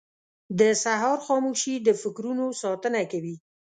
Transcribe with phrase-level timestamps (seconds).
[0.59, 3.35] •د سهار خاموشي د فکرونو ساتنه کوي.